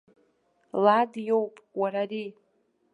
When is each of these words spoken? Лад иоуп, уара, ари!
Лад 0.83 1.11
иоуп, 1.27 1.53
уара, 1.79 2.01
ари! 2.05 2.25